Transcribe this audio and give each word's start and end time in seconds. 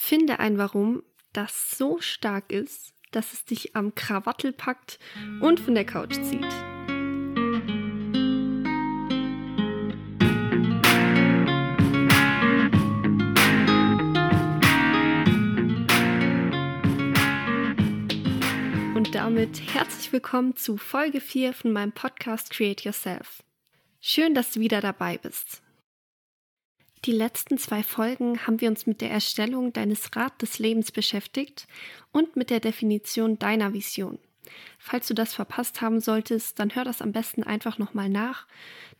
Finde 0.00 0.38
ein 0.38 0.58
Warum, 0.58 1.02
das 1.32 1.76
so 1.76 2.00
stark 2.00 2.52
ist, 2.52 2.94
dass 3.10 3.32
es 3.32 3.44
dich 3.44 3.74
am 3.74 3.96
Krawattel 3.96 4.52
packt 4.52 5.00
und 5.40 5.58
von 5.58 5.74
der 5.74 5.84
Couch 5.84 6.14
zieht. 6.14 6.46
Und 18.94 19.14
damit 19.16 19.60
herzlich 19.74 20.12
willkommen 20.12 20.54
zu 20.54 20.76
Folge 20.76 21.20
4 21.20 21.52
von 21.52 21.72
meinem 21.72 21.92
Podcast 21.92 22.50
Create 22.50 22.82
Yourself. 22.82 23.42
Schön, 24.00 24.32
dass 24.32 24.52
du 24.52 24.60
wieder 24.60 24.80
dabei 24.80 25.18
bist. 25.18 25.60
Die 27.04 27.12
letzten 27.12 27.58
zwei 27.58 27.82
Folgen 27.82 28.46
haben 28.46 28.60
wir 28.60 28.68
uns 28.68 28.86
mit 28.86 29.00
der 29.00 29.10
Erstellung 29.10 29.72
deines 29.72 30.16
Rad 30.16 30.42
des 30.42 30.58
Lebens 30.58 30.90
beschäftigt 30.90 31.68
und 32.12 32.36
mit 32.36 32.50
der 32.50 32.60
Definition 32.60 33.38
deiner 33.38 33.72
Vision. 33.72 34.18
Falls 34.78 35.06
du 35.06 35.14
das 35.14 35.34
verpasst 35.34 35.80
haben 35.80 36.00
solltest, 36.00 36.58
dann 36.58 36.74
hör 36.74 36.84
das 36.84 37.02
am 37.02 37.12
besten 37.12 37.42
einfach 37.42 37.78
nochmal 37.78 38.08
nach, 38.08 38.46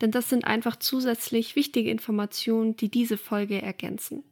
denn 0.00 0.10
das 0.10 0.28
sind 0.28 0.44
einfach 0.44 0.76
zusätzlich 0.76 1.56
wichtige 1.56 1.90
Informationen, 1.90 2.76
die 2.76 2.90
diese 2.90 3.16
Folge 3.16 3.60
ergänzen. 3.60 4.22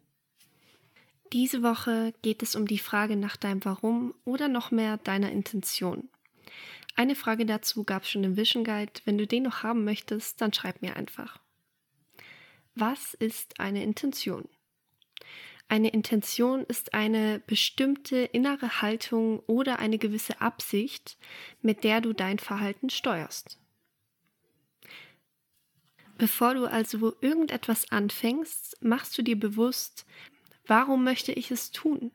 Diese 1.33 1.63
Woche 1.63 2.15
geht 2.23 2.43
es 2.43 2.55
um 2.55 2.69
die 2.69 2.79
Frage 2.79 3.17
nach 3.17 3.37
deinem 3.37 3.65
Warum 3.65 4.15
oder 4.25 4.49
noch 4.49 4.71
mehr 4.71 4.99
deiner 4.99 5.33
Intention. 5.33 6.09
Eine 6.95 7.17
Frage 7.17 7.45
dazu 7.45 7.85
gab 7.85 8.05
es 8.05 8.11
schon 8.11 8.25
im 8.25 8.37
Vision 8.37 8.65
Guide. 8.65 8.93
Wenn 9.05 9.19
du 9.19 9.27
den 9.27 9.43
noch 9.43 9.63
haben 9.63 9.85
möchtest, 9.85 10.41
dann 10.41 10.53
schreib 10.53 10.83
mir 10.83 10.97
einfach. 10.97 11.41
Was 12.79 13.15
ist 13.15 13.59
eine 13.59 13.83
Intention? 13.83 14.47
Eine 15.67 15.89
Intention 15.89 16.63
ist 16.65 16.93
eine 16.93 17.41
bestimmte 17.47 18.19
innere 18.19 18.83
Haltung 18.83 19.41
oder 19.47 19.79
eine 19.79 19.97
gewisse 19.97 20.43
Absicht, 20.43 21.17
mit 21.63 21.85
der 21.85 22.03
du 22.03 22.13
dein 22.13 22.39
Verhalten 22.39 22.91
steuerst. 22.91 23.59
Bevor 26.19 26.53
du 26.53 26.67
also 26.67 27.17
irgendetwas 27.23 27.91
anfängst, 27.91 28.77
machst 28.83 29.17
du 29.17 29.23
dir 29.23 29.41
bewusst, 29.41 30.05
warum 30.67 31.03
möchte 31.03 31.33
ich 31.33 31.51
es 31.51 31.71
tun? 31.71 32.13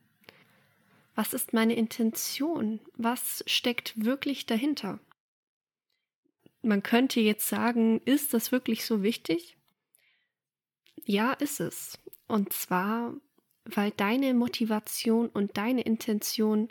Was 1.16 1.34
ist 1.34 1.52
meine 1.52 1.74
Intention? 1.74 2.78
Was 2.94 3.42
steckt 3.48 4.04
wirklich 4.04 4.46
dahinter? 4.46 5.00
Man 6.62 6.84
könnte 6.84 7.18
jetzt 7.18 7.48
sagen, 7.48 8.00
ist 8.04 8.32
das 8.32 8.52
wirklich 8.52 8.84
so 8.84 9.02
wichtig? 9.02 9.56
Ja, 11.04 11.32
ist 11.32 11.60
es. 11.60 11.98
Und 12.28 12.52
zwar, 12.52 13.14
weil 13.64 13.90
deine 13.92 14.34
Motivation 14.34 15.28
und 15.28 15.56
deine 15.56 15.82
Intention 15.82 16.68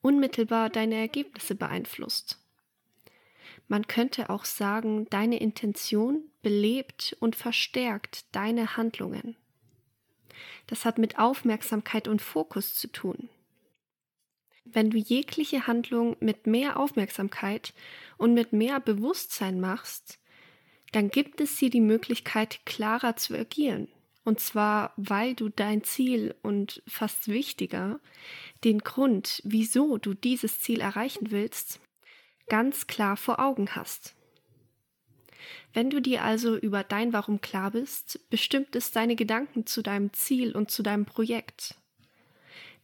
unmittelbar 0.00 0.70
deine 0.70 0.96
Ergebnisse 0.96 1.54
beeinflusst. 1.54 2.38
Man 3.68 3.86
könnte 3.86 4.28
auch 4.28 4.44
sagen, 4.44 5.06
deine 5.10 5.40
Intention 5.40 6.24
belebt 6.42 7.16
und 7.20 7.36
verstärkt 7.36 8.26
deine 8.32 8.76
Handlungen. 8.76 9.36
Das 10.66 10.84
hat 10.84 10.98
mit 10.98 11.18
Aufmerksamkeit 11.18 12.08
und 12.08 12.20
Fokus 12.20 12.74
zu 12.74 12.88
tun. 12.88 13.28
Wenn 14.64 14.90
du 14.90 14.98
jegliche 14.98 15.66
Handlung 15.66 16.16
mit 16.20 16.46
mehr 16.46 16.78
Aufmerksamkeit 16.78 17.74
und 18.16 18.34
mit 18.34 18.52
mehr 18.52 18.80
Bewusstsein 18.80 19.60
machst, 19.60 20.18
dann 20.92 21.08
gibt 21.08 21.40
es 21.40 21.58
hier 21.58 21.70
die 21.70 21.80
Möglichkeit, 21.80 22.60
klarer 22.64 23.16
zu 23.16 23.34
agieren. 23.34 23.88
Und 24.24 24.38
zwar, 24.38 24.92
weil 24.96 25.34
du 25.34 25.48
dein 25.48 25.82
Ziel 25.82 26.34
und 26.42 26.82
fast 26.86 27.26
wichtiger, 27.28 27.98
den 28.62 28.78
Grund, 28.78 29.40
wieso 29.44 29.98
du 29.98 30.14
dieses 30.14 30.60
Ziel 30.60 30.80
erreichen 30.80 31.32
willst, 31.32 31.80
ganz 32.48 32.86
klar 32.86 33.16
vor 33.16 33.40
Augen 33.40 33.74
hast. 33.74 34.14
Wenn 35.72 35.90
du 35.90 36.00
dir 36.00 36.22
also 36.22 36.56
über 36.56 36.84
dein 36.84 37.12
Warum 37.12 37.40
klar 37.40 37.72
bist, 37.72 38.20
bestimmt 38.30 38.76
es 38.76 38.92
deine 38.92 39.16
Gedanken 39.16 39.66
zu 39.66 39.82
deinem 39.82 40.12
Ziel 40.12 40.54
und 40.54 40.70
zu 40.70 40.84
deinem 40.84 41.06
Projekt. 41.06 41.74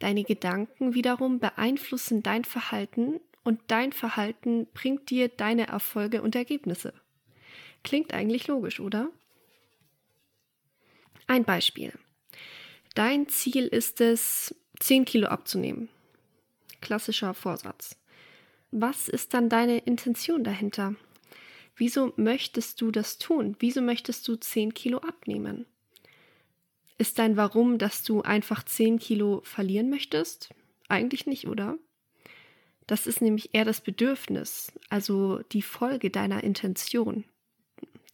Deine 0.00 0.24
Gedanken 0.24 0.94
wiederum 0.94 1.38
beeinflussen 1.38 2.22
dein 2.22 2.44
Verhalten 2.44 3.20
und 3.44 3.60
dein 3.68 3.92
Verhalten 3.92 4.66
bringt 4.74 5.10
dir 5.10 5.28
deine 5.28 5.68
Erfolge 5.68 6.22
und 6.22 6.34
Ergebnisse. 6.34 6.94
Klingt 7.82 8.12
eigentlich 8.12 8.46
logisch, 8.46 8.80
oder? 8.80 9.10
Ein 11.26 11.44
Beispiel. 11.44 11.92
Dein 12.94 13.28
Ziel 13.28 13.66
ist 13.66 14.00
es, 14.00 14.54
10 14.80 15.04
Kilo 15.04 15.28
abzunehmen. 15.28 15.88
Klassischer 16.80 17.34
Vorsatz. 17.34 17.96
Was 18.70 19.08
ist 19.08 19.34
dann 19.34 19.48
deine 19.48 19.78
Intention 19.78 20.44
dahinter? 20.44 20.94
Wieso 21.76 22.12
möchtest 22.16 22.80
du 22.80 22.90
das 22.90 23.18
tun? 23.18 23.56
Wieso 23.60 23.80
möchtest 23.80 24.26
du 24.26 24.36
10 24.36 24.74
Kilo 24.74 24.98
abnehmen? 24.98 25.66
Ist 26.98 27.18
dein 27.18 27.36
Warum, 27.36 27.78
dass 27.78 28.02
du 28.02 28.22
einfach 28.22 28.64
10 28.64 28.98
Kilo 28.98 29.40
verlieren 29.44 29.88
möchtest? 29.88 30.50
Eigentlich 30.88 31.26
nicht, 31.26 31.46
oder? 31.46 31.78
Das 32.88 33.06
ist 33.06 33.20
nämlich 33.20 33.50
eher 33.52 33.64
das 33.64 33.80
Bedürfnis, 33.80 34.72
also 34.88 35.40
die 35.52 35.62
Folge 35.62 36.10
deiner 36.10 36.42
Intention. 36.42 37.24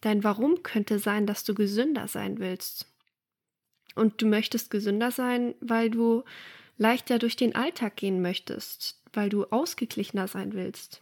Dein 0.04 0.22
Warum 0.22 0.62
könnte 0.62 0.98
sein, 0.98 1.26
dass 1.26 1.44
du 1.44 1.54
gesünder 1.54 2.08
sein 2.08 2.38
willst. 2.38 2.84
Und 3.94 4.20
du 4.20 4.26
möchtest 4.26 4.70
gesünder 4.70 5.10
sein, 5.10 5.54
weil 5.62 5.88
du 5.88 6.24
leichter 6.76 7.18
durch 7.18 7.36
den 7.36 7.54
Alltag 7.54 7.96
gehen 7.96 8.20
möchtest, 8.20 9.00
weil 9.14 9.30
du 9.30 9.46
ausgeglichener 9.46 10.28
sein 10.28 10.52
willst. 10.52 11.00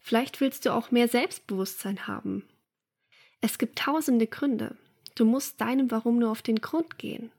Vielleicht 0.00 0.40
willst 0.40 0.64
du 0.64 0.72
auch 0.72 0.92
mehr 0.92 1.08
Selbstbewusstsein 1.08 2.06
haben. 2.06 2.44
Es 3.40 3.58
gibt 3.58 3.76
tausende 3.76 4.28
Gründe. 4.28 4.76
Du 5.16 5.24
musst 5.24 5.60
deinem 5.60 5.90
Warum 5.90 6.20
nur 6.20 6.30
auf 6.30 6.42
den 6.42 6.60
Grund 6.60 6.96
gehen. 6.96 7.32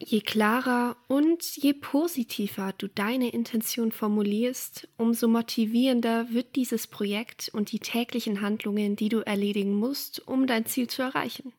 Je 0.00 0.20
klarer 0.20 0.96
und 1.08 1.56
je 1.56 1.72
positiver 1.72 2.72
du 2.78 2.86
deine 2.86 3.30
Intention 3.30 3.90
formulierst, 3.90 4.88
umso 4.96 5.26
motivierender 5.26 6.30
wird 6.30 6.54
dieses 6.54 6.86
Projekt 6.86 7.50
und 7.52 7.72
die 7.72 7.80
täglichen 7.80 8.40
Handlungen, 8.40 8.94
die 8.94 9.08
du 9.08 9.26
erledigen 9.26 9.74
musst, 9.74 10.26
um 10.28 10.46
dein 10.46 10.66
Ziel 10.66 10.86
zu 10.86 11.02
erreichen. 11.02 11.52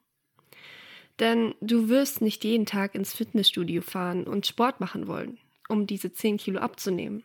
Denn 1.19 1.53
du 1.59 1.89
wirst 1.89 2.21
nicht 2.21 2.45
jeden 2.45 2.65
Tag 2.65 2.95
ins 2.95 3.13
Fitnessstudio 3.13 3.81
fahren 3.81 4.23
und 4.23 4.47
Sport 4.47 4.79
machen 4.79 5.07
wollen, 5.07 5.37
um 5.67 5.85
diese 5.85 6.13
10 6.13 6.37
Kilo 6.37 6.61
abzunehmen. 6.61 7.23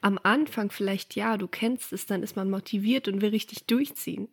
Am 0.00 0.20
Anfang 0.22 0.70
vielleicht 0.70 1.16
ja, 1.16 1.36
du 1.36 1.48
kennst 1.48 1.92
es, 1.92 2.06
dann 2.06 2.22
ist 2.22 2.36
man 2.36 2.48
motiviert 2.48 3.08
und 3.08 3.20
will 3.20 3.30
richtig 3.30 3.66
durchziehen. 3.66 4.28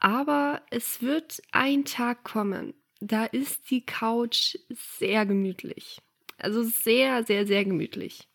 Aber 0.00 0.62
es 0.70 1.00
wird 1.00 1.40
ein 1.52 1.84
Tag 1.84 2.24
kommen, 2.24 2.74
da 3.00 3.24
ist 3.24 3.70
die 3.70 3.84
Couch 3.84 4.56
sehr 4.98 5.26
gemütlich. 5.26 6.00
Also 6.38 6.62
sehr, 6.62 7.24
sehr, 7.24 7.46
sehr 7.46 7.64
gemütlich. 7.64 8.28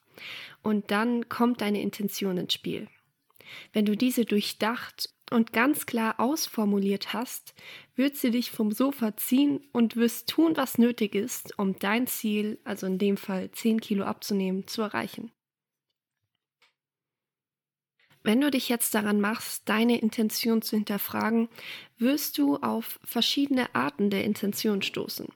Und 0.61 0.91
dann 0.91 1.29
kommt 1.29 1.61
deine 1.61 1.81
Intention 1.81 2.37
ins 2.37 2.53
Spiel. 2.53 2.87
Wenn 3.71 3.85
du 3.85 3.95
diese 3.95 4.25
durchdacht 4.25 5.09
und 5.31 5.53
ganz 5.53 5.85
klar 5.85 6.19
ausformuliert 6.19 7.13
hast, 7.13 7.53
wird 7.95 8.15
sie 8.15 8.31
dich 8.31 8.51
vom 8.51 8.71
Sofa 8.71 9.15
ziehen 9.17 9.61
und 9.71 9.95
wirst 9.95 10.29
tun, 10.29 10.55
was 10.55 10.77
nötig 10.77 11.15
ist, 11.15 11.57
um 11.57 11.77
dein 11.79 12.07
Ziel, 12.07 12.59
also 12.63 12.87
in 12.87 12.97
dem 12.97 13.17
Fall 13.17 13.51
10 13.51 13.81
Kilo 13.81 14.05
abzunehmen, 14.05 14.67
zu 14.67 14.81
erreichen. 14.81 15.31
Wenn 18.23 18.39
du 18.39 18.49
dich 18.49 18.69
jetzt 18.69 18.95
daran 18.95 19.19
machst, 19.19 19.63
deine 19.67 19.99
Intention 19.99 20.61
zu 20.61 20.77
hinterfragen, 20.77 21.49
wirst 21.97 22.37
du 22.37 22.55
auf 22.57 22.99
verschiedene 23.03 23.75
Arten 23.75 24.09
der 24.09 24.23
Intention 24.23 24.81
stoßen. 24.81 25.27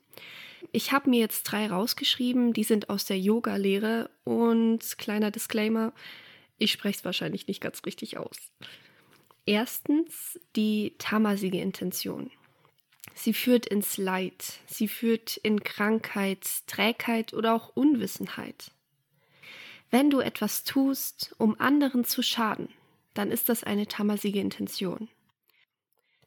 Ich 0.71 0.93
habe 0.93 1.09
mir 1.09 1.19
jetzt 1.19 1.43
drei 1.43 1.67
rausgeschrieben, 1.67 2.53
die 2.53 2.63
sind 2.63 2.89
aus 2.89 3.05
der 3.05 3.19
Yoga-Lehre 3.19 4.09
und 4.23 4.97
kleiner 4.97 5.31
Disclaimer, 5.31 5.93
ich 6.57 6.71
spreche 6.71 6.99
es 6.99 7.05
wahrscheinlich 7.05 7.47
nicht 7.47 7.61
ganz 7.61 7.81
richtig 7.85 8.17
aus. 8.17 8.37
Erstens 9.45 10.39
die 10.55 10.95
tamasige 10.97 11.59
Intention. 11.61 12.31
Sie 13.13 13.33
führt 13.33 13.65
ins 13.65 13.97
Leid, 13.97 14.59
sie 14.65 14.87
führt 14.87 15.37
in 15.37 15.63
Krankheit, 15.63 16.45
Trägheit 16.67 17.33
oder 17.33 17.53
auch 17.53 17.75
Unwissenheit. 17.75 18.71
Wenn 19.89 20.09
du 20.09 20.19
etwas 20.19 20.63
tust, 20.63 21.33
um 21.37 21.59
anderen 21.59 22.03
zu 22.03 22.21
schaden, 22.21 22.69
dann 23.17 23.31
ist 23.31 23.49
das 23.49 23.63
eine 23.63 23.87
tamasige 23.87 24.39
Intention. 24.39 25.09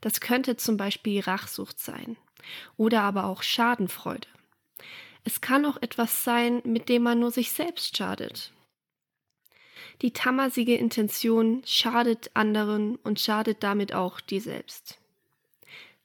Das 0.01 0.21
könnte 0.21 0.57
zum 0.57 0.77
Beispiel 0.77 1.21
Rachsucht 1.21 1.79
sein 1.79 2.17
oder 2.77 3.03
aber 3.03 3.25
auch 3.25 3.43
Schadenfreude. 3.43 4.29
Es 5.25 5.41
kann 5.41 5.67
auch 5.67 5.81
etwas 5.83 6.25
sein, 6.25 6.63
mit 6.65 6.89
dem 6.89 7.03
man 7.03 7.21
nur 7.21 7.31
sich 7.31 7.53
selbst 7.53 7.97
schadet. 7.97 8.53
Die 10.03 10.13
tamasige 10.13 10.77
Intention 10.77 11.63
schadet 11.67 12.31
anderen 12.35 12.97
und 12.97 13.21
schadet 13.21 13.63
damit 13.63 13.93
auch 13.93 14.21
dir 14.21 14.41
selbst. 14.41 14.99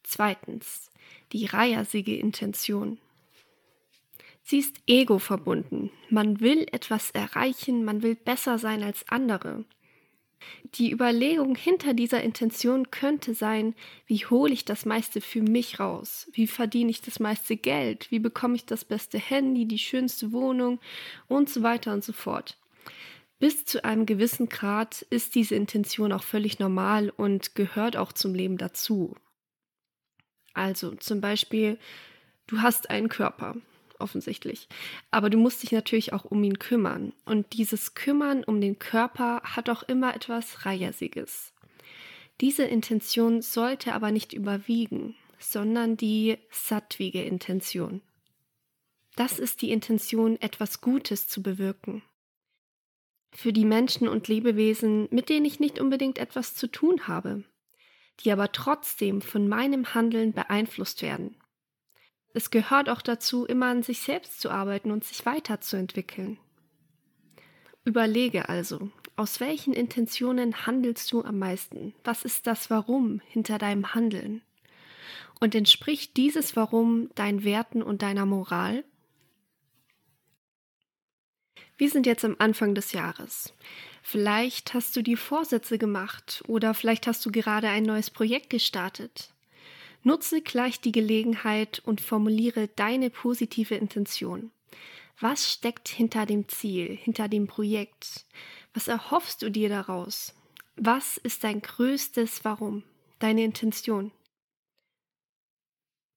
Zweitens, 0.03 0.91
die 1.31 1.45
rajasige 1.45 2.15
Intention. 2.17 2.99
Sie 4.43 4.59
ist 4.59 4.75
ego 4.85 5.17
verbunden. 5.17 5.91
Man 6.09 6.41
will 6.41 6.67
etwas 6.71 7.09
erreichen, 7.11 7.85
man 7.85 8.03
will 8.03 8.15
besser 8.15 8.59
sein 8.59 8.83
als 8.83 9.07
andere. 9.07 9.63
Die 10.75 10.92
Überlegung 10.92 11.56
hinter 11.56 11.94
dieser 11.94 12.21
Intention 12.21 12.92
könnte 12.92 13.33
sein, 13.33 13.75
wie 14.07 14.25
hole 14.25 14.51
ich 14.51 14.65
das 14.65 14.86
meiste 14.86 15.21
für 15.21 15.42
mich 15.42 15.80
raus? 15.80 16.27
Wie 16.33 16.47
verdiene 16.47 16.92
ich 16.92 17.01
das 17.01 17.19
meiste 17.19 17.56
Geld? 17.56 18.12
Wie 18.12 18.19
bekomme 18.19 18.56
ich 18.56 18.65
das 18.65 18.83
beste 18.83 19.18
Handy, 19.18 19.65
die 19.65 19.80
schönste 19.80 20.31
Wohnung 20.31 20.80
und 21.27 21.50
so 21.50 21.63
weiter 21.63 21.94
und 21.94 22.03
so 22.03 22.13
fort. 22.13 22.57
Bis 23.39 23.65
zu 23.65 23.83
einem 23.83 24.06
gewissen 24.06 24.50
Grad 24.50 25.01
ist 25.03 25.36
diese 25.36 25.56
Intention 25.56 26.12
auch 26.12 26.24
völlig 26.24 26.59
normal 26.59 27.09
und 27.09 27.56
gehört 27.56 27.97
auch 27.97 28.13
zum 28.13 28.33
Leben 28.33 28.57
dazu. 28.57 29.15
Also 30.53 30.95
zum 30.95 31.21
Beispiel, 31.21 31.77
du 32.47 32.62
hast 32.62 32.89
einen 32.89 33.09
Körper 33.09 33.56
offensichtlich. 34.06 34.69
Aber 35.10 35.31
du 35.31 35.40
musst 35.40 35.63
dich 35.63 35.72
natürlich 35.72 36.13
auch 36.13 36.25
um 36.25 36.44
ihn 36.44 36.60
kümmern. 36.60 37.12
Und 37.25 37.54
dieses 37.54 37.96
Kümmern 37.96 38.44
um 38.44 38.62
den 38.62 38.78
Körper 38.78 39.42
hat 39.44 39.68
auch 39.68 39.81
immer 39.81 40.16
etwas 40.16 40.63
Reihersiges. 40.66 41.54
Diese 42.40 42.66
Intention 42.66 43.42
sollte 43.42 43.94
aber 43.94 44.12
nicht 44.12 44.31
überwiegen, 44.31 45.16
sondern 45.40 45.98
die 45.98 46.38
sattwige 46.52 47.24
Intention. 47.24 48.02
Das 49.16 49.40
ist 49.40 49.63
die 49.63 49.72
Intention, 49.72 50.40
etwas 50.40 50.81
Gutes 50.81 51.28
zu 51.28 51.42
bewirken. 51.42 52.04
Für 53.34 53.54
die 53.54 53.66
Menschen 53.66 54.07
und 54.07 54.28
Lebewesen, 54.28 55.07
mit 55.10 55.30
denen 55.30 55.46
ich 55.46 55.60
nicht 55.60 55.80
unbedingt 55.80 56.19
etwas 56.19 56.54
zu 56.54 56.68
tun 56.68 57.07
habe, 57.07 57.44
die 58.19 58.31
aber 58.31 58.52
trotzdem 58.52 59.22
von 59.22 59.48
meinem 59.48 59.96
Handeln 59.96 60.34
beeinflusst 60.34 61.02
werden 61.02 61.36
es 62.35 62.51
gehört 62.51 62.89
auch 62.89 63.01
dazu, 63.01 63.45
immer 63.45 63.67
an 63.67 63.81
sich 63.81 64.01
selbst 64.01 64.41
zu 64.41 64.49
arbeiten 64.49 64.91
und 64.91 65.03
sich 65.05 65.25
weiterzuentwickeln. 65.25 66.37
Überlege 67.85 68.49
also, 68.49 68.89
aus 69.15 69.39
welchen 69.39 69.73
Intentionen 69.73 70.65
handelst 70.65 71.11
du 71.11 71.23
am 71.23 71.39
meisten? 71.39 71.93
Was 72.03 72.25
ist 72.25 72.45
das 72.47 72.69
Warum 72.69 73.21
hinter 73.27 73.57
deinem 73.57 73.93
Handeln? 73.93 74.41
Und 75.39 75.55
entspricht 75.55 76.17
dieses 76.17 76.55
Warum 76.55 77.09
deinen 77.15 77.43
Werten 77.43 77.81
und 77.81 78.01
deiner 78.01 78.25
Moral? 78.25 78.83
Wir 81.77 81.89
sind 81.89 82.05
jetzt 82.05 82.25
am 82.25 82.35
Anfang 82.39 82.75
des 82.75 82.91
Jahres. 82.91 83.53
Vielleicht 84.01 84.73
hast 84.73 84.95
du 84.95 85.01
die 85.01 85.17
Vorsätze 85.17 85.77
gemacht 85.77 86.43
oder 86.47 86.73
vielleicht 86.73 87.07
hast 87.07 87.25
du 87.25 87.31
gerade 87.31 87.69
ein 87.69 87.83
neues 87.83 88.09
Projekt 88.09 88.49
gestartet. 88.49 89.34
Nutze 90.06 90.42
gleich 90.42 90.80
die 90.80 90.92
Gelegenheit 90.92 91.81
und 91.84 92.00
formuliere 92.00 92.68
deine 92.68 93.10
positive 93.10 93.74
Intention. 93.74 94.52
Was 95.19 95.52
steckt 95.52 95.88
hinter 95.88 96.28
dem 96.28 96.48
Ziel, 96.48 96.96
hinter 96.96 97.28
dem 97.28 97.48
Projekt? 97.48 98.25
Was 98.75 98.88
erhoffst 98.88 99.42
du 99.42 99.50
dir 99.50 99.68
daraus? 99.68 100.36
Was 100.75 101.18
ist 101.18 101.44
dein 101.44 101.60
größtes 101.60 102.46
Warum, 102.46 102.84
deine 103.18 103.44
Intention? 103.44 104.12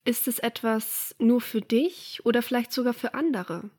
Ist 0.05 0.29
es 0.29 0.39
etwas 0.39 1.15
nur 1.19 1.41
für 1.41 1.63
dich 1.63 2.21
oder 2.27 2.43
vielleicht 2.43 2.73
sogar 2.73 2.93
für 2.93 3.15
andere? 3.15 3.71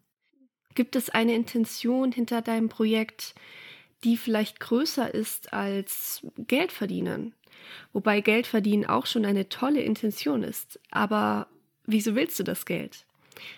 Gibt 0.74 0.96
es 0.96 1.12
eine 1.12 1.36
Intention 1.36 2.12
hinter 2.12 2.42
deinem 2.42 2.70
Projekt, 2.70 3.36
die 4.04 4.18
vielleicht 4.18 4.60
größer 4.60 5.14
ist 5.14 5.54
als 5.54 6.26
Geld 6.36 6.72
verdienen? 6.72 7.36
Wobei 7.94 8.22
Geld 8.22 8.48
verdienen 8.48 8.86
auch 8.86 9.06
schon 9.06 9.25
eine 9.25 9.50
tolle 9.50 9.81
Intention 9.81 10.44
ist. 10.44 10.80
Aber 10.92 11.48
wieso 11.86 12.16
willst 12.16 12.40
du 12.40 12.44
das 12.44 12.66
Geld? 12.66 13.06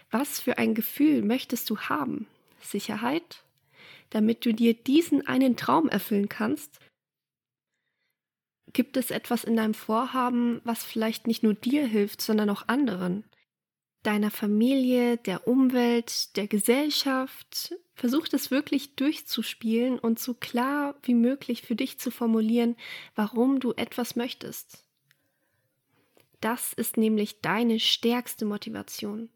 Was 0.09 0.39
für 0.39 0.57
ein 0.57 0.75
Gefühl 0.75 1.21
möchtest 1.21 1.69
du 1.69 1.77
haben? 1.77 2.27
Sicherheit? 2.61 3.43
Damit 4.09 4.45
du 4.45 4.53
dir 4.53 4.73
diesen 4.73 5.25
einen 5.27 5.55
Traum 5.55 5.89
erfüllen 5.89 6.29
kannst? 6.29 6.79
Gibt 8.73 8.95
es 8.97 9.11
etwas 9.11 9.43
in 9.43 9.55
deinem 9.55 9.73
Vorhaben, 9.73 10.61
was 10.63 10.83
vielleicht 10.83 11.27
nicht 11.27 11.43
nur 11.43 11.53
dir 11.53 11.85
hilft, 11.85 12.21
sondern 12.21 12.49
auch 12.49 12.67
anderen? 12.67 13.23
Deiner 14.03 14.31
Familie, 14.31 15.17
der 15.17 15.47
Umwelt, 15.47 16.35
der 16.37 16.47
Gesellschaft. 16.47 17.75
Versuch 17.93 18.27
das 18.27 18.49
wirklich 18.49 18.95
durchzuspielen 18.95 19.99
und 19.99 20.19
so 20.19 20.33
klar 20.33 20.95
wie 21.03 21.13
möglich 21.13 21.61
für 21.61 21.75
dich 21.75 21.99
zu 21.99 22.09
formulieren, 22.09 22.75
warum 23.15 23.59
du 23.59 23.73
etwas 23.73 24.15
möchtest. 24.15 24.85
Das 26.39 26.73
ist 26.73 26.97
nämlich 26.97 27.41
deine 27.41 27.79
stärkste 27.79 28.45
Motivation. 28.45 29.29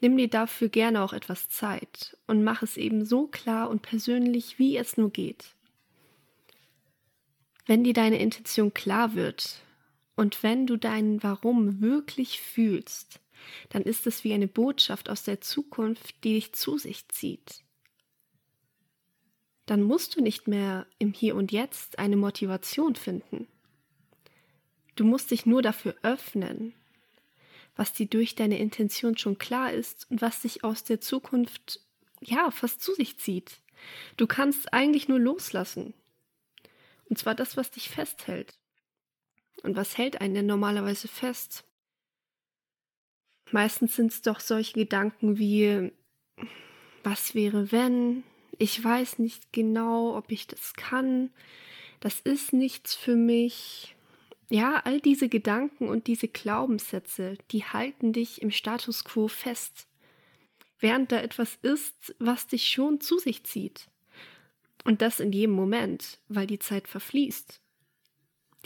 Nimm 0.00 0.16
dir 0.16 0.28
dafür 0.28 0.68
gerne 0.68 1.02
auch 1.02 1.12
etwas 1.12 1.48
Zeit 1.48 2.16
und 2.26 2.44
mach 2.44 2.62
es 2.62 2.76
eben 2.76 3.04
so 3.04 3.26
klar 3.26 3.70
und 3.70 3.82
persönlich, 3.82 4.58
wie 4.58 4.76
es 4.76 4.96
nur 4.96 5.10
geht. 5.10 5.54
Wenn 7.66 7.82
dir 7.82 7.94
deine 7.94 8.18
Intention 8.18 8.74
klar 8.74 9.14
wird 9.14 9.60
und 10.14 10.42
wenn 10.42 10.66
du 10.66 10.76
deinen 10.76 11.22
Warum 11.22 11.80
wirklich 11.80 12.40
fühlst, 12.40 13.20
dann 13.68 13.82
ist 13.82 14.06
es 14.06 14.24
wie 14.24 14.32
eine 14.32 14.48
Botschaft 14.48 15.08
aus 15.08 15.22
der 15.22 15.40
Zukunft, 15.40 16.24
die 16.24 16.34
dich 16.34 16.52
zu 16.52 16.78
sich 16.78 17.08
zieht. 17.08 17.62
Dann 19.66 19.82
musst 19.82 20.16
du 20.16 20.22
nicht 20.22 20.46
mehr 20.46 20.86
im 20.98 21.12
Hier 21.12 21.34
und 21.34 21.52
Jetzt 21.52 21.98
eine 21.98 22.16
Motivation 22.16 22.94
finden. 22.94 23.48
Du 24.94 25.04
musst 25.04 25.30
dich 25.30 25.44
nur 25.44 25.60
dafür 25.60 25.94
öffnen, 26.02 26.72
was 27.74 27.92
dir 27.92 28.06
durch 28.06 28.34
deine 28.34 28.58
Intention 28.58 29.18
schon 29.18 29.38
klar 29.38 29.72
ist 29.72 30.10
und 30.10 30.22
was 30.22 30.40
dich 30.40 30.64
aus 30.64 30.84
der 30.84 31.00
Zukunft 31.00 31.80
ja 32.20 32.50
fast 32.50 32.80
zu 32.80 32.94
sich 32.94 33.18
zieht. 33.18 33.60
Du 34.16 34.26
kannst 34.26 34.72
eigentlich 34.72 35.08
nur 35.08 35.18
loslassen. 35.18 35.92
Und 37.08 37.18
zwar 37.18 37.34
das, 37.34 37.56
was 37.56 37.70
dich 37.70 37.88
festhält. 37.90 38.58
Und 39.62 39.76
was 39.76 39.98
hält 39.98 40.20
einen 40.20 40.34
denn 40.34 40.46
normalerweise 40.46 41.08
fest? 41.08 41.64
Meistens 43.52 43.96
sind 43.96 44.12
es 44.12 44.22
doch 44.22 44.40
solche 44.40 44.72
Gedanken 44.72 45.38
wie, 45.38 45.92
was 47.04 47.34
wäre 47.34 47.70
wenn? 47.70 48.24
Ich 48.58 48.82
weiß 48.82 49.18
nicht 49.18 49.52
genau, 49.52 50.16
ob 50.16 50.32
ich 50.32 50.46
das 50.46 50.74
kann. 50.74 51.30
Das 52.00 52.20
ist 52.20 52.52
nichts 52.52 52.94
für 52.94 53.16
mich. 53.16 53.94
Ja, 54.48 54.80
all 54.84 55.00
diese 55.00 55.28
Gedanken 55.28 55.88
und 55.88 56.06
diese 56.06 56.28
Glaubenssätze, 56.28 57.36
die 57.50 57.64
halten 57.64 58.12
dich 58.12 58.42
im 58.42 58.50
Status 58.50 59.04
quo 59.04 59.28
fest, 59.28 59.88
während 60.78 61.10
da 61.10 61.20
etwas 61.20 61.58
ist, 61.62 62.14
was 62.18 62.46
dich 62.46 62.68
schon 62.68 63.00
zu 63.00 63.18
sich 63.18 63.44
zieht. 63.44 63.88
Und 64.84 65.02
das 65.02 65.18
in 65.18 65.32
jedem 65.32 65.54
Moment, 65.54 66.18
weil 66.28 66.46
die 66.46 66.60
Zeit 66.60 66.86
verfließt. 66.86 67.60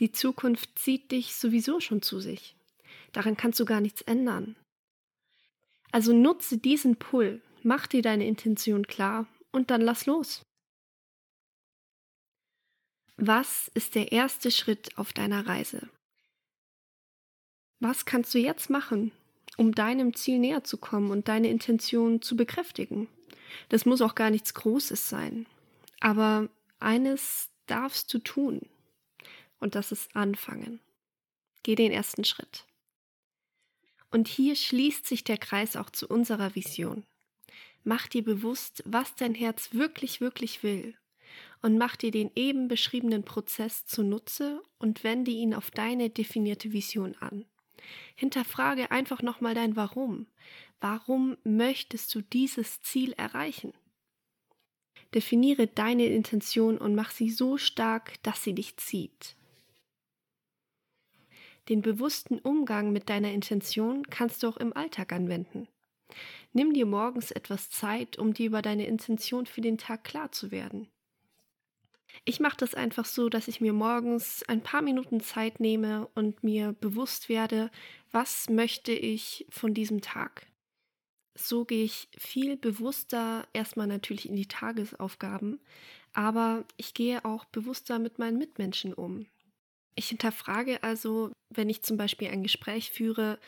Die 0.01 0.13
Zukunft 0.13 0.79
zieht 0.79 1.13
dich 1.13 1.35
sowieso 1.35 1.81
schon 1.81 2.03
zu 2.03 2.21
sich. 2.21 2.57
Daran 3.13 3.37
kannst 3.37 3.59
du 3.59 3.65
gar 3.65 3.81
nichts 3.81 4.03
ändern. 4.03 4.57
Also 5.93 6.13
nutze 6.13 6.59
diesen 6.59 6.97
Pull, 6.97 7.43
mach 7.63 7.87
dir 7.87 8.03
deine 8.03 8.27
Intention 8.27 8.87
klar 8.87 9.27
und 9.53 9.71
dann 9.71 9.81
lass 9.81 10.07
los. 10.07 10.43
Was 13.17 13.71
ist 13.75 13.95
der 13.97 14.13
erste 14.13 14.51
Schritt 14.51 14.97
auf 14.97 15.13
deiner 15.13 15.47
Reise? 15.47 15.91
Was 17.81 18.05
kannst 18.05 18.35
du 18.35 18.39
jetzt 18.39 18.71
machen, 18.71 19.13
um 19.57 19.75
deinem 19.75 20.15
Ziel 20.15 20.39
näher 20.39 20.65
zu 20.65 20.79
kommen 20.79 21.11
und 21.11 21.29
deine 21.29 21.49
Intention 21.49 22.23
zu 22.23 22.37
bekräftigen? 22.37 23.09
Das 23.69 23.85
muss 23.85 24.01
auch 24.01 24.15
gar 24.15 24.31
nichts 24.31 24.55
Großes 24.55 25.09
sein. 25.09 25.47
Aber 26.01 26.49
eines 26.79 27.51
darfst 27.67 28.13
du 28.13 28.19
tun. 28.19 28.69
Und 29.59 29.75
das 29.75 29.93
ist 29.93 30.15
anfangen. 30.17 30.81
Geh 31.63 31.75
den 31.75 31.93
ersten 31.93 32.25
Schritt. 32.25 32.65
Und 34.11 34.29
hier 34.29 34.57
schließt 34.57 35.07
sich 35.07 35.25
der 35.25 35.39
Kreis 35.39 35.77
auch 35.77 35.91
zu 35.91 36.09
unserer 36.09 36.55
Vision. 36.55 37.05
Mach 37.85 38.09
dir 38.09 38.25
bewusst, 38.25 38.83
was 38.85 39.15
dein 39.15 39.35
Herz 39.35 39.73
wirklich, 39.73 40.21
wirklich 40.21 40.63
will 40.63 40.95
und 41.63 41.79
mach 41.79 41.97
dir 41.97 42.11
den 42.11 42.31
eben 42.35 42.69
beschriebenen 42.69 43.25
Prozess 43.25 43.85
zunutze 43.87 44.63
und 44.79 45.05
wende 45.05 45.31
ihn 45.31 45.55
auf 45.55 45.71
deine 45.71 46.11
definierte 46.11 46.73
Vision 46.73 47.15
an. 47.21 47.45
Hinterfrage 48.15 48.91
einfach 48.91 49.23
nochmal 49.23 49.55
dein 49.55 49.77
Warum. 49.77 50.27
Warum 50.81 51.37
möchtest 51.45 52.15
du 52.15 52.23
dieses 52.23 52.81
Ziel 52.83 53.13
erreichen? 53.13 53.73
Definiere 55.15 55.67
deine 55.67 56.07
Intention 56.07 56.79
und 56.79 56.95
mach 56.95 57.11
sie 57.11 57.31
so 57.31 57.57
stark, 57.59 58.23
dass 58.23 58.45
sie 58.45 58.55
dich 58.55 58.77
zieht. 58.77 59.37
Den 61.71 61.83
bewussten 61.83 62.41
Umgang 62.41 62.93
mit 62.93 63.09
deiner 63.09 63.31
Intention 63.31 64.03
kannst 64.11 64.43
du 64.43 64.49
auch 64.49 64.57
im 64.57 64.77
Alltag 64.77 65.13
anwenden. 65.13 65.69
Nimm 66.53 66.75
dir 66.75 66.85
morgens 66.85 67.31
etwas 67.31 67.71
Zeit, 67.71 68.19
um 68.19 68.35
dir 68.35 68.47
über 68.49 68.61
deine 68.61 68.89
Intention 68.89 69.47
für 69.47 69.61
den 69.61 69.79
Tag 69.79 70.03
klar 70.03 70.33
zu 70.33 70.51
werden. 70.51 70.89
Ich 72.25 72.41
mache 72.41 72.57
das 72.57 72.75
einfach 72.75 73.05
so, 73.05 73.29
dass 73.29 73.47
ich 73.47 73.61
mir 73.61 73.73
morgens 73.73 74.43
ein 74.49 74.63
paar 74.63 74.83
Minuten 74.83 75.21
Zeit 75.21 75.61
nehme 75.61 76.09
und 76.17 76.43
mir 76.43 76.73
bewusst 76.73 77.29
werde, 77.29 77.71
was 78.11 78.51
möchte 78.51 78.91
ich 78.91 79.47
von 79.49 79.73
diesem 79.73 80.01
Tag. 80.01 80.49
So 81.37 81.65
gehe 81.65 81.85
ich 81.85 82.09
viel 82.19 82.57
bewusster 82.57 83.47
erstmal 83.53 83.87
natürlich 83.87 84.29
in 84.29 84.35
die 84.35 84.49
Tagesaufgaben, 84.49 85.61
aber 86.15 86.65
ich 86.77 86.95
gehe 86.95 87.25
auch 87.25 87.45
bewusster 87.45 88.01
mit 88.01 88.19
meinen 88.19 88.39
Mitmenschen 88.39 88.93
um. 88.93 89.27
Ich 90.01 90.09
hinterfrage 90.09 90.83
also, 90.83 91.31
wenn 91.51 91.69
ich 91.69 91.83
zum 91.83 91.99
Beispiel 91.99 92.29
ein 92.29 92.43
Gespräch 92.43 92.91
führe, 92.91 93.39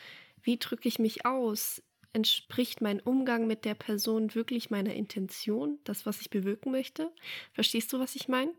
wie 0.43 0.59
drücke 0.59 0.87
ich 0.87 0.99
mich 0.99 1.25
aus? 1.25 1.81
Entspricht 2.13 2.79
mein 2.79 2.99
Umgang 2.99 3.47
mit 3.47 3.65
der 3.65 3.73
Person 3.73 4.35
wirklich 4.35 4.69
meiner 4.69 4.93
Intention, 4.93 5.79
das, 5.83 6.05
was 6.05 6.21
ich 6.21 6.29
bewirken 6.29 6.71
möchte? 6.71 7.09
Verstehst 7.53 7.91
du, 7.91 7.97
was 7.99 8.15
ich 8.15 8.27
meine? 8.27 8.53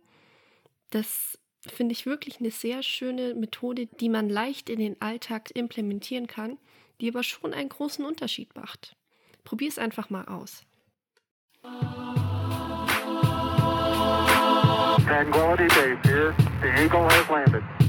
Das 0.91 1.39
finde 1.61 1.93
ich 1.93 2.05
wirklich 2.05 2.41
eine 2.41 2.51
sehr 2.51 2.83
schöne 2.83 3.33
Methode, 3.35 3.87
die 3.87 4.09
man 4.09 4.29
leicht 4.29 4.71
in 4.71 4.81
den 4.81 5.01
Alltag 5.01 5.53
implementieren 5.55 6.27
kann, 6.27 6.59
die 7.01 7.09
aber 7.09 7.23
schon 7.23 7.55
einen 7.55 7.69
großen 7.69 8.05
Unterschied 8.05 8.57
macht. 8.57 8.97
Probier 9.45 9.69
es 9.69 9.79
einfach 9.79 10.11
mal 10.11 10.25
aus. 10.25 10.65
Tranquility 15.05 15.69
Base 15.69 15.99
here. 16.03 16.35
The 16.61 16.83
Eagle 16.83 17.09
has 17.09 17.29
landed. 17.29 17.84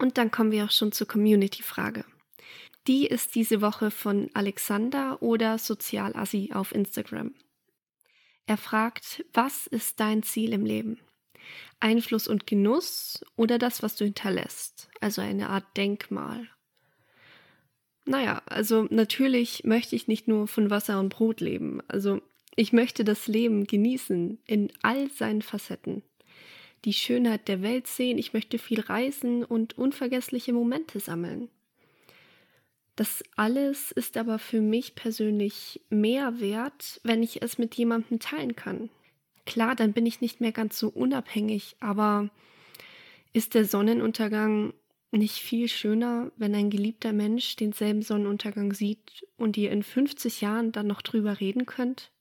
Und 0.00 0.16
dann 0.16 0.30
kommen 0.30 0.50
wir 0.50 0.64
auch 0.64 0.70
schon 0.70 0.92
zur 0.92 1.06
Community-Frage. 1.06 2.06
Die 2.86 3.06
ist 3.06 3.34
diese 3.34 3.60
Woche 3.60 3.90
von 3.90 4.30
Alexander 4.32 5.22
oder 5.22 5.58
Sozialassi 5.58 6.50
auf 6.54 6.74
Instagram. 6.74 7.34
Er 8.46 8.56
fragt, 8.56 9.24
was 9.34 9.66
ist 9.66 10.00
dein 10.00 10.22
Ziel 10.22 10.54
im 10.54 10.64
Leben? 10.64 10.98
Einfluss 11.80 12.28
und 12.28 12.46
Genuss 12.46 13.22
oder 13.36 13.58
das, 13.58 13.82
was 13.82 13.94
du 13.96 14.04
hinterlässt? 14.04 14.88
Also 15.00 15.20
eine 15.20 15.50
Art 15.50 15.76
Denkmal. 15.76 16.48
Naja, 18.06 18.40
also 18.46 18.86
natürlich 18.90 19.64
möchte 19.64 19.94
ich 19.94 20.08
nicht 20.08 20.26
nur 20.26 20.48
von 20.48 20.70
Wasser 20.70 20.98
und 20.98 21.10
Brot 21.10 21.40
leben. 21.40 21.82
Also 21.88 22.22
ich 22.56 22.72
möchte 22.72 23.04
das 23.04 23.26
Leben 23.26 23.66
genießen 23.66 24.38
in 24.46 24.72
all 24.80 25.10
seinen 25.10 25.42
Facetten 25.42 26.02
die 26.84 26.92
Schönheit 26.92 27.48
der 27.48 27.62
Welt 27.62 27.86
sehen, 27.86 28.18
ich 28.18 28.32
möchte 28.32 28.58
viel 28.58 28.80
reisen 28.80 29.44
und 29.44 29.76
unvergessliche 29.76 30.52
Momente 30.52 31.00
sammeln. 31.00 31.48
Das 32.96 33.22
alles 33.36 33.92
ist 33.92 34.16
aber 34.16 34.38
für 34.38 34.60
mich 34.60 34.94
persönlich 34.94 35.80
mehr 35.88 36.40
wert, 36.40 37.00
wenn 37.02 37.22
ich 37.22 37.42
es 37.42 37.58
mit 37.58 37.74
jemandem 37.74 38.18
teilen 38.18 38.56
kann. 38.56 38.90
Klar, 39.46 39.74
dann 39.74 39.92
bin 39.92 40.06
ich 40.06 40.20
nicht 40.20 40.40
mehr 40.40 40.52
ganz 40.52 40.78
so 40.78 40.88
unabhängig, 40.88 41.76
aber 41.80 42.28
ist 43.32 43.54
der 43.54 43.64
Sonnenuntergang 43.64 44.74
nicht 45.12 45.36
viel 45.36 45.68
schöner, 45.68 46.30
wenn 46.36 46.54
ein 46.54 46.70
geliebter 46.70 47.12
Mensch 47.12 47.56
denselben 47.56 48.02
Sonnenuntergang 48.02 48.72
sieht 48.72 49.26
und 49.36 49.56
ihr 49.56 49.70
in 49.70 49.82
50 49.82 50.40
Jahren 50.40 50.72
dann 50.72 50.86
noch 50.86 51.02
drüber 51.02 51.40
reden 51.40 51.66
könnt, 51.66 52.12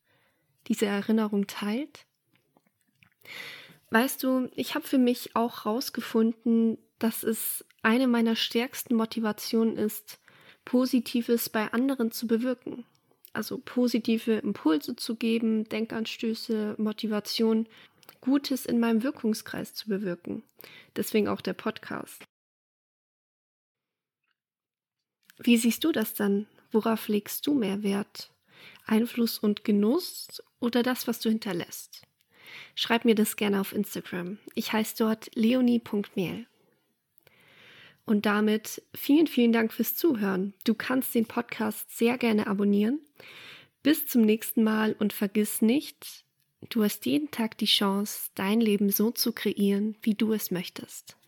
diese 0.67 0.85
Erinnerung 0.85 1.45
teilt? 1.45 2.05
Weißt 3.91 4.21
du, 4.23 4.49
ich 4.55 4.75
habe 4.75 4.87
für 4.87 4.99
mich 4.99 5.35
auch 5.35 5.65
herausgefunden, 5.65 6.77
dass 6.99 7.23
es 7.23 7.65
eine 7.81 8.07
meiner 8.07 8.35
stärksten 8.35 8.95
Motivationen 8.95 9.77
ist, 9.77 10.19
Positives 10.65 11.49
bei 11.49 11.71
anderen 11.73 12.11
zu 12.11 12.27
bewirken. 12.27 12.85
Also 13.33 13.57
positive 13.57 14.33
Impulse 14.33 14.95
zu 14.95 15.15
geben, 15.15 15.63
Denkanstöße, 15.69 16.75
Motivation, 16.77 17.67
Gutes 18.21 18.65
in 18.65 18.79
meinem 18.79 19.03
Wirkungskreis 19.03 19.73
zu 19.73 19.87
bewirken. 19.87 20.43
Deswegen 20.95 21.27
auch 21.27 21.41
der 21.41 21.53
Podcast. 21.53 22.23
Wie 25.37 25.57
siehst 25.57 25.83
du 25.83 25.91
das 25.91 26.13
dann? 26.13 26.47
Worauf 26.71 27.07
legst 27.07 27.47
du 27.47 27.53
mehr 27.53 27.81
Wert? 27.81 28.31
Einfluss 28.85 29.39
und 29.39 29.63
Genuss 29.63 30.43
oder 30.59 30.83
das, 30.83 31.07
was 31.07 31.19
du 31.19 31.29
hinterlässt? 31.29 32.08
Schreib 32.75 33.05
mir 33.05 33.15
das 33.15 33.35
gerne 33.35 33.61
auf 33.61 33.73
Instagram. 33.73 34.37
Ich 34.55 34.73
heiße 34.73 34.95
dort 34.97 35.29
leonie.mehl. 35.35 36.45
Und 38.05 38.25
damit 38.25 38.81
vielen, 38.95 39.27
vielen 39.27 39.51
Dank 39.51 39.71
fürs 39.71 39.95
Zuhören. 39.95 40.53
Du 40.63 40.73
kannst 40.73 41.13
den 41.13 41.25
Podcast 41.25 41.95
sehr 41.95 42.17
gerne 42.17 42.47
abonnieren. 42.47 42.99
Bis 43.83 44.07
zum 44.07 44.23
nächsten 44.23 44.63
Mal 44.63 44.95
und 44.97 45.13
vergiss 45.13 45.61
nicht, 45.61 46.25
du 46.69 46.83
hast 46.83 47.05
jeden 47.05 47.31
Tag 47.31 47.57
die 47.59 47.65
Chance, 47.65 48.31
dein 48.35 48.59
Leben 48.59 48.89
so 48.89 49.11
zu 49.11 49.31
kreieren, 49.31 49.95
wie 50.01 50.15
du 50.15 50.33
es 50.33 50.51
möchtest. 50.51 51.18